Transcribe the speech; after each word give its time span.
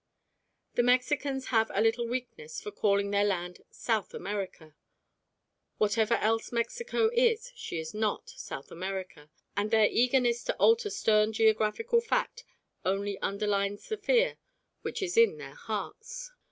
The 0.73 0.81
Mexicans 0.81 1.49
have 1.53 1.69
a 1.75 1.79
little 1.79 2.07
weakness 2.07 2.59
for 2.59 2.71
calling 2.71 3.11
their 3.11 3.23
land 3.23 3.61
South 3.69 4.15
America. 4.15 4.73
Whatever 5.77 6.15
else 6.15 6.51
Mexico 6.51 7.11
is 7.13 7.51
she 7.55 7.77
is 7.77 7.93
not 7.93 8.27
South 8.31 8.71
America, 8.71 9.29
and 9.55 9.69
their 9.69 9.85
eagerness 9.91 10.43
to 10.45 10.55
alter 10.55 10.89
stern 10.89 11.33
geographical 11.33 12.01
fact 12.01 12.43
only 12.83 13.19
underlines 13.19 13.87
the 13.89 13.97
fear 13.97 14.39
which 14.81 15.03
is 15.03 15.17
in 15.17 15.37
their 15.37 15.53
hearts. 15.53 16.31